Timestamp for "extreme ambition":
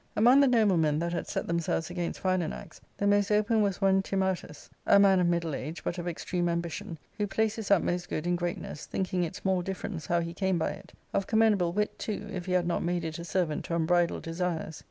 6.07-6.97